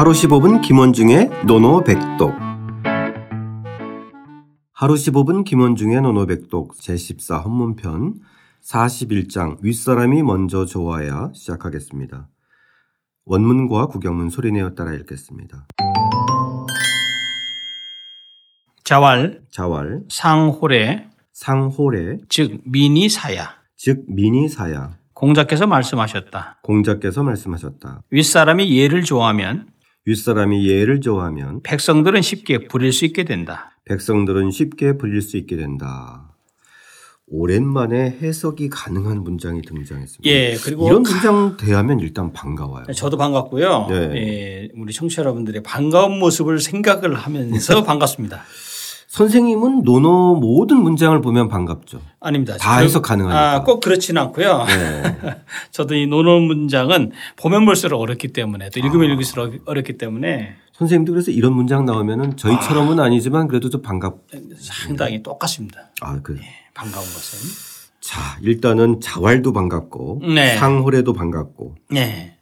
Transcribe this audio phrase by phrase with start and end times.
[0.00, 2.32] 하루 15분 김원중의 노노백독
[4.72, 8.14] 하루 15분 김원중의 노노백독 제14 헌문편
[8.64, 12.28] 41장 윗사람이 먼저 좋아야 시작하겠습니다.
[13.26, 15.66] 원문과 구경문 소리내어 따라 읽겠습니다.
[18.82, 23.50] 자왈, 자왈, 상홀에, 상홀에, 즉 미니사야.
[23.76, 26.60] 즉 미니사야, 공자께서 말씀하셨다.
[26.62, 28.00] 공자께서 말씀하셨다.
[28.10, 29.66] 윗사람이 예를 좋아하면
[30.06, 33.76] 윗사람이 예를 좋아하면 백성들은 쉽게 부릴 수 있게 된다.
[33.84, 36.26] 백성들은 쉽게 불릴 수 있게 된다.
[37.32, 40.28] 오랜만에 해석이 가능한 문장이 등장했습니다.
[40.28, 42.86] 예, 그리고 이런 문장 대하면 일단 반가워요.
[42.92, 43.86] 저도 반갑고요.
[43.88, 43.94] 네.
[44.16, 48.42] 예, 우리 청취자 여러분들의 반가운 모습을 생각을 하면서 반갑습니다.
[49.14, 52.00] 선생님은 논어 모든 문장을 보면 반갑죠.
[52.20, 52.56] 아닙니다.
[52.56, 53.52] 다 저- 해석 가능하니까.
[53.56, 54.64] 아, 꼭 그렇지는 않고요.
[54.66, 55.16] 네.
[55.72, 58.86] 저도 이 논어 문장은 보면 볼수록 어렵기 때문에 또 아.
[58.86, 64.14] 읽으면 읽을수록 어렵기 때문에 선생님도 그래서 이런 문장 나오면은 저희처럼은 아 니지만 그래도 좀 반갑.
[64.56, 65.90] 상당히 똑같습니다.
[66.00, 66.38] 아, 그.
[66.72, 67.48] 반가운 것은.
[68.00, 70.56] 자, 일단은 자왈도 반갑고 네.
[70.56, 72.36] 상호래도 반갑고 네.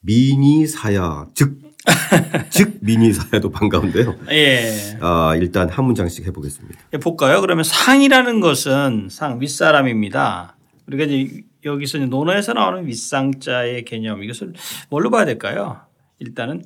[0.00, 1.58] 미니사야 즉,
[2.50, 4.16] 즉 미니사야도 반가운데요.
[4.30, 4.98] 예.
[5.00, 6.78] 아, 일단 한 문장씩 해보겠습니다.
[6.94, 7.40] 예, 볼까요?
[7.40, 10.56] 그러면 상이라는 것은 상 윗사람입니다.
[10.86, 14.54] 우리가 이제 여기서 이제 논어에서 나오는 윗상자의 개념 이것을
[14.88, 15.80] 뭘로 봐야 될까요?
[16.20, 16.64] 일단은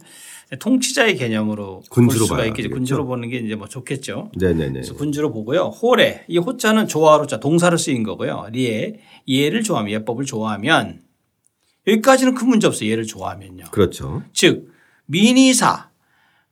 [0.59, 2.71] 통치자의 개념으로 군주로 볼 수가 봐야 있겠죠.
[2.71, 4.31] 군주로 보는 게 이제 뭐 좋겠죠.
[4.37, 4.73] 네네네.
[4.73, 5.73] 그래서 군주로 보고요.
[5.83, 8.49] 호래 이 호자는 조화로자 동사로 쓰인 거고요.
[8.53, 11.01] 리에 예를 좋아하면 예법을 좋아하면
[11.87, 12.89] 여기까지는 큰 문제 없어요.
[12.91, 13.65] 예를 좋아하면요.
[13.71, 14.23] 그렇죠.
[14.33, 14.73] 즉
[15.07, 15.91] 미니사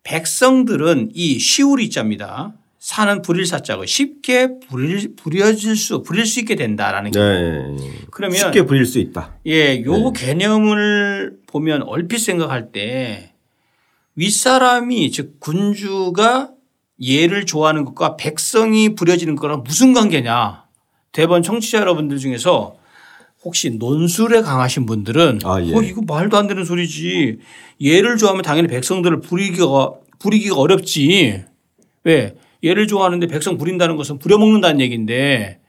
[0.02, 2.54] 백성들은 이 시우리 자입니다.
[2.78, 7.76] 사는 불일 사자고 쉽게 부릴, 부려질 수 부릴 수 있게 된다라는 게 네.
[8.10, 9.36] 그러면 쉽게 부릴 수 있다.
[9.46, 13.34] 예, 요 개념을 보면 얼핏 생각할 때
[14.14, 16.52] 윗사람이 즉 군주가
[17.02, 20.64] 예를 좋아하는 것과 백성이 부려지는 거랑 무슨 관계냐.
[21.12, 22.76] 대번 청취자 여러분들 중에서
[23.42, 25.74] 혹시 논술에 강하신 분들은 아, 예.
[25.74, 27.38] 어, 이거 말도 안 되는 소리지.
[27.80, 31.44] 예를 좋아하면 당연히 백성들을 부리기가 부리기가 어렵지.
[32.04, 32.34] 왜?
[32.62, 35.60] 예를 좋아하는데 백성 부린다는 것은 부려먹는다는 얘기인데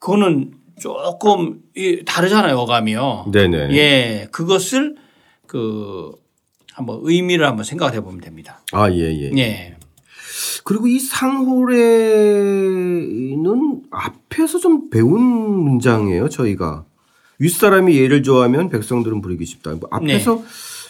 [0.00, 3.26] 그거는 조금 이 다르잖아요, 어감이요.
[3.32, 3.76] 네네.
[3.76, 4.96] 예, 그것을
[5.46, 6.10] 그
[6.72, 8.64] 한번 의미를 한번 생각해 보면 됩니다.
[8.72, 9.30] 아, 예, 예.
[9.36, 9.76] 예.
[10.64, 12.22] 그리고 이 상호래는
[13.90, 16.86] 앞에서 좀 배운 문장이에요, 저희가.
[17.40, 19.72] 윗사람이 예를 좋아하면 백성들은 부리기 쉽다.
[19.72, 20.42] 뭐 앞에서 네.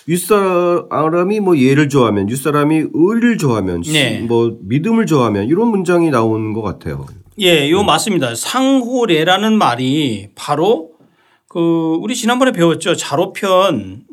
[0.06, 4.20] 윗사람이 뭐 예를 좋아하면 윗사람이 의를 좋아하면 시- 네.
[4.20, 7.06] 뭐 믿음을 좋아하면 이런 문장이 나오는 것 같아요.
[7.40, 8.34] 예, 요 맞습니다.
[8.34, 10.90] 상호례라는 말이 바로
[11.48, 12.96] 그 우리 지난번에 배웠죠.
[12.96, 14.04] 자로편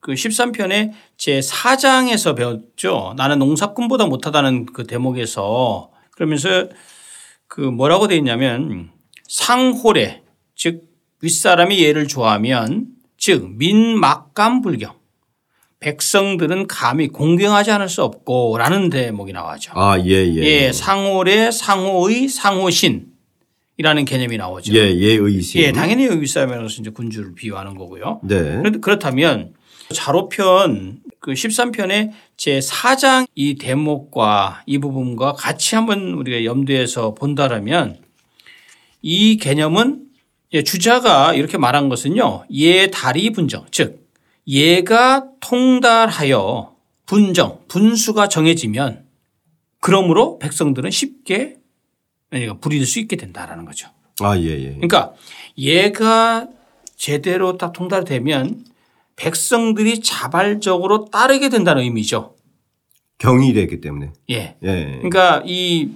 [0.00, 3.14] 그 13편의 제 4장에서 배웠죠.
[3.16, 6.68] 나는 농사꾼보다 못하다는 그 대목에서 그러면서
[7.48, 8.90] 그 뭐라고 돼 있냐면
[9.28, 10.22] 상호례
[10.56, 10.82] 즉
[11.20, 12.86] 윗사람이 예를 좋아하면
[13.18, 14.94] 즉 민막감 불경
[15.80, 19.72] 백성들은 감히 공경하지 않을 수 없고 라는 대목이 나와죠.
[19.74, 20.42] 아, 예, 예.
[20.42, 24.74] 예, 상호래 상호의 상호신이라는 개념이 나오죠.
[24.74, 25.60] 예, 예의신.
[25.60, 28.20] 예, 당연히 윗사람이라서 이제 군주를 비유하는 거고요.
[28.24, 28.38] 네.
[28.38, 29.52] 그런데 그렇다면
[29.92, 37.98] 자로편 그 13편의 제 4장 이 대목과 이 부분과 같이 한번 우리가 염두에서 본다라면
[39.02, 40.05] 이 개념은
[40.52, 42.44] 예, 주자가 이렇게 말한 것은요.
[42.52, 44.08] 예 다리 분정 즉
[44.46, 46.74] 예가 통달하여
[47.04, 49.04] 분정 분수가 정해지면
[49.80, 51.56] 그러므로 백성들은 쉽게
[52.60, 53.88] 부릴 수 있게 된다라는 거죠.
[54.20, 54.70] 아, 예, 예.
[54.74, 55.14] 그러니까
[55.58, 56.48] 얘가
[56.96, 58.64] 제대로 딱 통달되면
[59.16, 62.34] 백성들이 자발적으로 따르게 된다는 의미죠.
[63.18, 64.12] 경이 되기 때문에.
[64.30, 64.56] 예.
[64.62, 64.84] 예.
[64.96, 65.90] 그러니까 이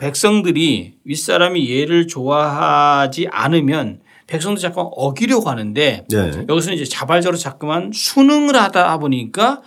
[0.00, 6.44] 백성들이 윗사람이 얘를 좋아하지 않으면 백성들 자꾸 어기려고 하는데 네.
[6.48, 9.60] 여기서는 이제 자발적으로 자꾸만 순응을 하다 보니까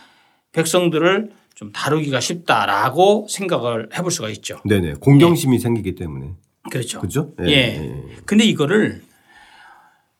[0.53, 4.59] 백성들을 좀 다루기가 쉽다라고 생각을 해볼 수가 있죠.
[4.65, 4.95] 네네.
[5.01, 6.31] 공경심이 생기기 때문에.
[6.71, 6.99] 그렇죠.
[6.99, 7.33] 그죠?
[7.41, 7.93] 예.
[8.25, 9.03] 근데 이거를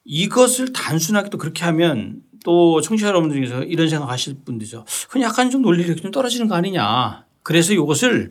[0.04, 4.86] 이것을 단순하게 또 그렇게 하면 또 청취자 여러분들 중에서 이런 생각 하실 분들이죠.
[5.09, 7.25] 그냥 약간 좀 논리력이 좀 떨어지는 거 아니냐.
[7.42, 8.30] 그래서 이것을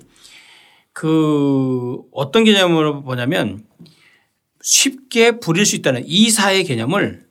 [0.93, 3.65] 그 어떤 개념으로 보냐면
[4.63, 7.27] 쉽게 부릴 수 있다는 이사의 개념을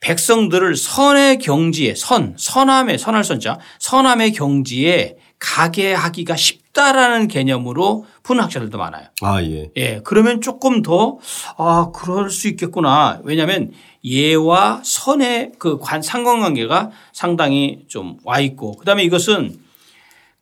[0.00, 8.76] 백성들을 선의 경지에 선, 선함의 선할 선자, 선함의 경지에 가게 하기가 쉽다라는 개념으로 푸는 학자들도
[8.76, 9.06] 많아요.
[9.22, 9.70] 아, 예.
[9.76, 10.00] 예.
[10.04, 11.18] 그러면 조금 더,
[11.56, 13.20] 아, 그럴 수 있겠구나.
[13.24, 13.72] 왜냐하면
[14.04, 19.58] 예와 선의 그 관, 상관관계가 상당히 좀 와 있고 그 다음에 이것은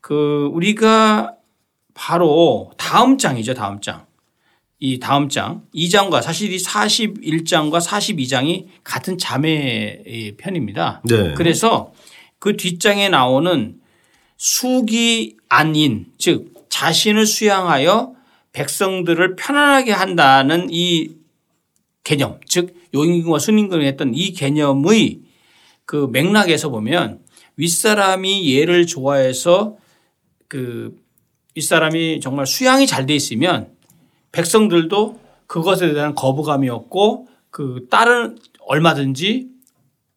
[0.01, 1.31] 그 우리가
[1.95, 3.55] 바로 다음 장이죠.
[3.55, 4.05] 다음 장.
[4.77, 11.01] 이 다음 장, 2장과 사실 이 41장과 42장이 같은 자매의 편입니다.
[11.05, 11.33] 네.
[11.33, 11.93] 그래서
[12.39, 13.79] 그 뒷장에 나오는
[14.37, 18.13] 수기 안인, 즉 자신을 수양하여
[18.51, 21.11] 백성들을 편안하게 한다는 이
[22.03, 25.21] 개념, 즉 요임금과 순임금이 했던 이 개념의
[25.85, 27.19] 그 맥락에서 보면
[27.55, 29.77] 윗사람이 얘를 좋아해서
[30.49, 30.95] 그
[31.55, 33.69] 윗사람이 정말 수양이 잘 돼 있으면
[34.31, 39.49] 백성들도 그것에 대한 거부감이 없고 그 딸은 얼마든지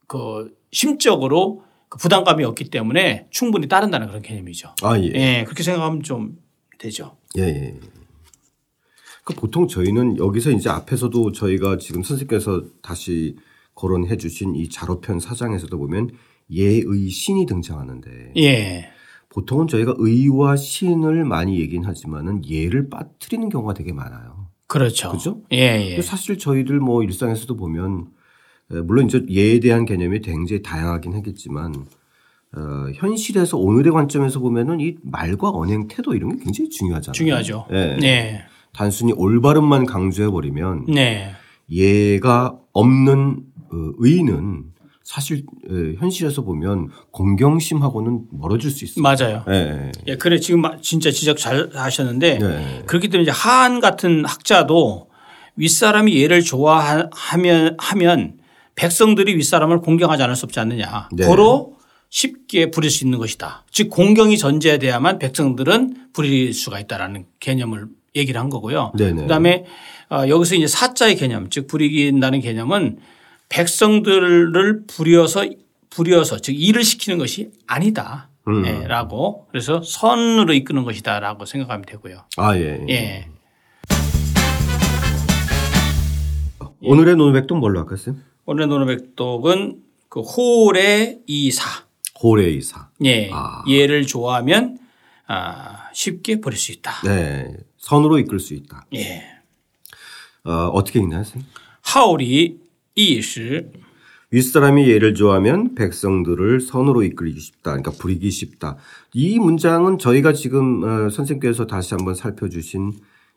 [0.06, 4.74] 그 심적으로 그 부담감이 없기 때문에 충분히 따른다는 그런 개념이죠.
[4.82, 5.12] 아, 예.
[5.14, 6.36] 예, 그렇게 생각하면 좀
[6.78, 7.16] 되죠.
[7.38, 7.80] 예, 예.
[9.24, 13.36] 그 보통 저희는 여기서 이제 앞에서도 저희가 지금 선생님께서 다시
[13.74, 16.10] 거론해 주신 이 자로편 사장에서도 보면
[16.50, 18.90] 예의 신이 등장하는데 예.
[19.30, 24.48] 보통은 저희가 의와 신을 많이 얘기는 하지만은 예를 빠뜨리는 경우가 되게 많아요.
[24.66, 25.10] 그렇죠.
[25.12, 25.42] 그죠?
[25.52, 26.02] 예, 예.
[26.02, 28.08] 사실 저희들 뭐 일상에서도 보면
[28.72, 31.74] 에, 물론 이제 예에 대한 개념이 굉장히 다양하긴 하겠지만
[32.56, 32.60] 어,
[32.94, 37.12] 현실에서 오늘의 관점에서 보면은 이 말과 언행 태도 이런 게 굉장히 중요하잖아요.
[37.12, 37.66] 중요하죠.
[37.70, 37.96] 예.
[38.00, 38.42] 네.
[38.72, 41.32] 단순히 올바름만 강조해 버리면 네.
[41.70, 44.72] 예가 없는 어, 의는
[45.08, 45.38] 사실
[45.70, 49.02] 에, 현실에서 보면 공경심하고는 멀어질 수 있어요.
[49.02, 49.42] 맞아요.
[49.48, 49.90] 예.
[50.06, 52.82] 예, 그래 지금 마- 진짜 지적 잘 하셨는데 네.
[52.84, 55.08] 그렇기 때문에 하한 같은 학자도
[55.56, 58.34] 윗사람이 얘를 좋아하면 하면
[58.74, 61.08] 백성들이 윗사람을 공경하지 않을 수 없지 않느냐.
[61.12, 61.24] 네.
[61.24, 61.78] 고로
[62.10, 63.64] 쉽게 부릴 수 있는 것이다.
[63.70, 68.92] 즉 공경이 전제돼야만 백성들은 부릴 수가 있다라는 개념을 얘기를 한 거고요.
[68.98, 69.22] 네네.
[69.22, 69.64] 그다음에
[70.10, 72.98] 어, 여기서 이제 사자의 개념, 즉 부리긴다는 개념은
[73.48, 75.46] 백성들을 부려서
[75.90, 78.28] 부려서 즉 일을 시키는 것이 아니다.
[78.46, 78.64] 음.
[78.66, 82.24] 예, 라고 그래서 선으로 이끄는 것이다 라고 생각하면 되고요.
[82.36, 82.84] 아 예.
[82.88, 82.94] 예.
[82.94, 83.28] 예.
[86.80, 88.22] 오늘의 논백동 뭘로 할까요, 쌤?
[88.46, 91.88] 오늘의 노노백독은 그 홀의 이사.
[92.14, 92.88] 고래이사.
[93.04, 93.30] 예.
[93.32, 93.62] 아.
[93.68, 94.78] 얘를 좋아하면
[95.26, 97.02] 아, 쉽게 버릴 수 있다.
[97.04, 97.52] 네.
[97.76, 98.86] 선으로 이끌 수 있다.
[98.94, 99.22] 예.
[100.44, 101.44] 어, 어떻게 읽나요, 쌤?
[101.82, 102.58] 하오리
[102.98, 103.70] 이시
[104.32, 107.70] 윗사람이 예를 좋아하면 백성들을 선으로 이끌기 쉽다.
[107.70, 108.76] 그러니까 부리기 쉽다.
[109.14, 112.92] 이 문장은 저희가 지금 어, 선생님께서 다시 한번 살펴주신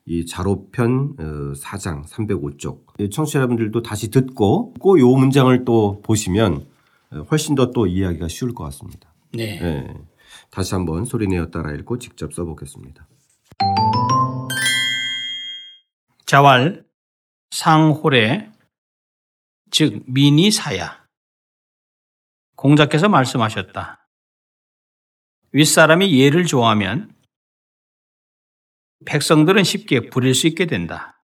[0.08, 1.24] 이 자로편 어,
[1.56, 6.66] 4장 305쪽 청취자 여러분들도 다시 듣고 꼭 요 문장을 또 보시면
[7.12, 9.14] 어, 훨씬 더 또 이해하기가 쉬울 것 같습니다.
[9.34, 9.60] 네.
[9.62, 9.94] 네.
[10.50, 13.08] 다시 한번 소리내어 따라 읽고 직접 써보겠습니다.
[16.26, 16.84] 자왈
[17.52, 18.51] 상홀의
[19.72, 21.06] 즉 미니사야
[22.56, 24.08] 공자께서 말씀하셨다.
[25.54, 27.16] 윗사람이 예를 좋아하면
[29.06, 31.21] 백성들은 쉽게 부릴 수 있게 된다.